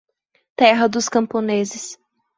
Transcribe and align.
terra 0.55 0.89
dos 0.89 1.07
camponeses 1.07 1.99